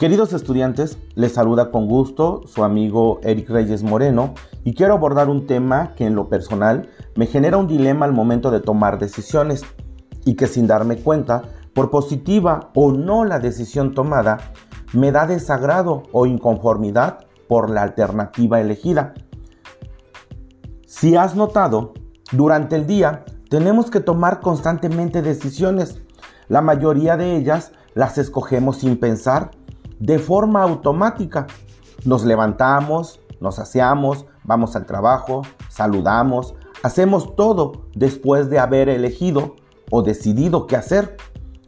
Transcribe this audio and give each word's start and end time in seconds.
Queridos 0.00 0.32
estudiantes, 0.32 0.96
les 1.14 1.34
saluda 1.34 1.70
con 1.70 1.86
gusto 1.86 2.40
su 2.46 2.64
amigo 2.64 3.20
Eric 3.22 3.50
Reyes 3.50 3.82
Moreno 3.82 4.32
y 4.64 4.72
quiero 4.72 4.94
abordar 4.94 5.28
un 5.28 5.46
tema 5.46 5.92
que 5.94 6.06
en 6.06 6.14
lo 6.14 6.30
personal 6.30 6.88
me 7.16 7.26
genera 7.26 7.58
un 7.58 7.66
dilema 7.66 8.06
al 8.06 8.14
momento 8.14 8.50
de 8.50 8.60
tomar 8.60 8.98
decisiones 8.98 9.62
y 10.24 10.36
que 10.36 10.46
sin 10.46 10.66
darme 10.66 10.96
cuenta, 10.96 11.42
por 11.74 11.90
positiva 11.90 12.70
o 12.74 12.92
no 12.92 13.26
la 13.26 13.40
decisión 13.40 13.92
tomada, 13.92 14.38
me 14.94 15.12
da 15.12 15.26
desagrado 15.26 16.04
o 16.12 16.24
inconformidad 16.24 17.26
por 17.46 17.68
la 17.68 17.82
alternativa 17.82 18.58
elegida. 18.58 19.12
Si 20.86 21.14
has 21.14 21.36
notado, 21.36 21.92
durante 22.32 22.74
el 22.74 22.86
día 22.86 23.26
tenemos 23.50 23.90
que 23.90 24.00
tomar 24.00 24.40
constantemente 24.40 25.20
decisiones. 25.20 26.00
La 26.48 26.62
mayoría 26.62 27.18
de 27.18 27.36
ellas 27.36 27.72
las 27.92 28.16
escogemos 28.16 28.78
sin 28.78 28.98
pensar 28.98 29.50
de 30.00 30.18
forma 30.18 30.62
automática. 30.62 31.46
Nos 32.04 32.24
levantamos, 32.24 33.20
nos 33.40 33.58
aseamos, 33.58 34.26
vamos 34.42 34.74
al 34.74 34.86
trabajo, 34.86 35.42
saludamos, 35.68 36.54
hacemos 36.82 37.36
todo 37.36 37.86
después 37.94 38.50
de 38.50 38.58
haber 38.58 38.88
elegido 38.88 39.54
o 39.90 40.02
decidido 40.02 40.66
qué 40.66 40.76
hacer, 40.76 41.16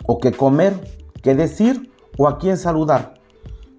o 0.06 0.18
qué 0.18 0.32
comer, 0.32 0.74
qué 1.22 1.34
decir 1.34 1.92
o 2.18 2.26
a 2.26 2.38
quién 2.38 2.56
saludar. 2.56 3.14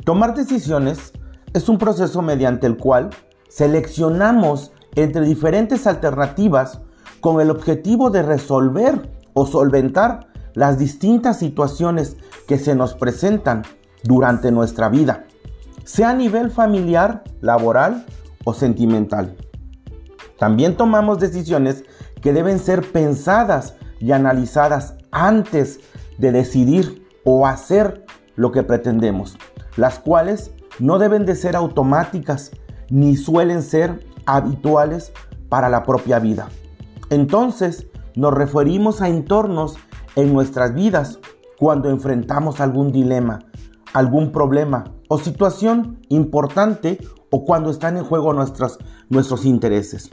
Tomar 0.05 0.35
decisiones 0.35 1.13
es 1.53 1.69
un 1.69 1.77
proceso 1.77 2.21
mediante 2.21 2.67
el 2.67 2.77
cual 2.77 3.09
seleccionamos 3.47 4.71
entre 4.95 5.21
diferentes 5.21 5.87
alternativas 5.87 6.81
con 7.21 7.41
el 7.41 7.49
objetivo 7.49 8.09
de 8.09 8.21
resolver 8.21 9.09
o 9.33 9.45
solventar 9.45 10.27
las 10.53 10.77
distintas 10.77 11.39
situaciones 11.39 12.17
que 12.47 12.57
se 12.57 12.75
nos 12.75 12.93
presentan 12.93 13.63
durante 14.03 14.51
nuestra 14.51 14.89
vida, 14.89 15.25
sea 15.83 16.11
a 16.11 16.13
nivel 16.13 16.51
familiar, 16.51 17.23
laboral 17.41 18.05
o 18.43 18.53
sentimental. 18.53 19.35
También 20.37 20.75
tomamos 20.75 21.19
decisiones 21.19 21.83
que 22.21 22.33
deben 22.33 22.59
ser 22.59 22.91
pensadas 22.91 23.75
y 23.99 24.11
analizadas 24.11 24.95
antes 25.11 25.79
de 26.17 26.31
decidir 26.31 27.07
o 27.23 27.47
hacer 27.47 28.05
lo 28.35 28.51
que 28.51 28.63
pretendemos, 28.63 29.37
las 29.77 29.99
cuales 29.99 30.51
no 30.79 30.99
deben 30.99 31.25
de 31.25 31.35
ser 31.35 31.55
automáticas 31.55 32.51
ni 32.89 33.15
suelen 33.15 33.61
ser 33.61 34.05
habituales 34.25 35.13
para 35.49 35.69
la 35.69 35.83
propia 35.83 36.19
vida. 36.19 36.49
Entonces 37.09 37.87
nos 38.15 38.33
referimos 38.33 39.01
a 39.01 39.09
entornos 39.09 39.77
en 40.15 40.33
nuestras 40.33 40.73
vidas 40.73 41.19
cuando 41.57 41.89
enfrentamos 41.89 42.59
algún 42.59 42.91
dilema, 42.91 43.39
algún 43.93 44.31
problema 44.31 44.85
o 45.07 45.17
situación 45.17 45.99
importante 46.09 46.99
o 47.29 47.45
cuando 47.45 47.69
están 47.69 47.97
en 47.97 48.03
juego 48.03 48.33
nuestros, 48.33 48.79
nuestros 49.09 49.45
intereses. 49.45 50.09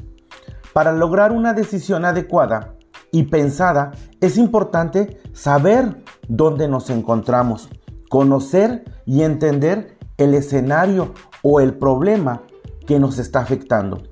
Para 0.73 0.93
lograr 0.93 1.33
una 1.33 1.53
decisión 1.53 2.05
adecuada 2.05 2.75
y 3.11 3.25
pensada 3.25 3.93
es 4.21 4.37
importante 4.39 5.21
saber 5.33 6.03
dónde 6.29 6.69
nos 6.69 6.91
encontramos, 6.91 7.69
conocer 8.09 8.85
y 9.05 9.23
entender 9.23 9.99
el 10.17 10.35
escenario 10.35 11.13
o 11.43 11.61
el 11.61 11.75
problema 11.75 12.43
que 12.87 13.01
nos 13.01 13.19
está 13.19 13.41
afectando. 13.41 14.03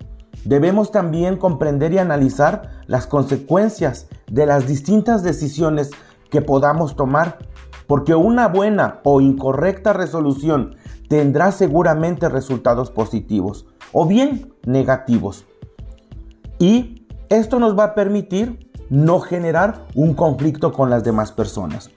Debemos 0.45 0.91
también 0.91 1.37
comprender 1.37 1.93
y 1.93 1.99
analizar 1.99 2.83
las 2.87 3.07
consecuencias 3.07 4.09
de 4.31 4.47
las 4.47 4.67
distintas 4.67 5.23
decisiones 5.23 5.91
que 6.31 6.41
podamos 6.41 6.97
tomar 6.97 7.39
porque 7.89 8.15
una 8.15 8.47
buena 8.47 9.01
o 9.03 9.21
incorrecta 9.21 9.93
resolución 9.93 10.77
tendrá 11.09 11.51
seguramente 11.51 12.29
resultados 12.29 12.93
positivos 12.93 13.67
o 13.93 14.07
bien 14.07 14.53
negativos. 14.65 15.47
Y 16.61 17.07
esto 17.31 17.59
nos 17.59 17.77
va 17.77 17.85
a 17.85 17.95
permitir 17.95 18.71
no 18.91 19.21
generar 19.21 19.87
un 19.95 20.15
conflicto 20.15 20.73
con 20.73 20.91
las 20.91 21.03
demás 21.03 21.33
personas. 21.33 21.91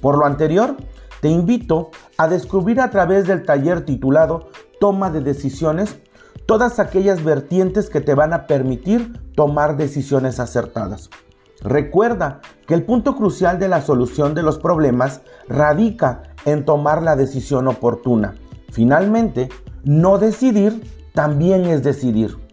Por 0.00 0.18
lo 0.18 0.26
anterior, 0.26 0.76
te 1.20 1.28
invito 1.28 1.90
a 2.18 2.28
descubrir 2.28 2.80
a 2.80 2.90
través 2.90 3.26
del 3.26 3.44
taller 3.44 3.84
titulado 3.84 4.50
Toma 4.78 5.10
de 5.10 5.22
Decisiones 5.22 5.96
todas 6.46 6.78
aquellas 6.78 7.24
vertientes 7.24 7.90
que 7.90 8.00
te 8.00 8.14
van 8.14 8.32
a 8.32 8.46
permitir 8.46 9.18
tomar 9.34 9.76
decisiones 9.76 10.40
acertadas. 10.40 11.10
Recuerda 11.60 12.40
que 12.66 12.74
el 12.74 12.84
punto 12.84 13.16
crucial 13.16 13.58
de 13.58 13.68
la 13.68 13.82
solución 13.82 14.34
de 14.34 14.42
los 14.42 14.58
problemas 14.58 15.22
radica 15.48 16.22
en 16.44 16.64
tomar 16.64 17.02
la 17.02 17.16
decisión 17.16 17.66
oportuna. 17.66 18.34
Finalmente, 18.70 19.48
no 19.84 20.18
decidir 20.18 20.82
también 21.14 21.66
es 21.66 21.82
decidir. 21.82 22.47